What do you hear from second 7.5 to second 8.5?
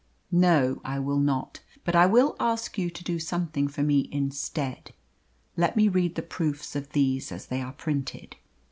are printed."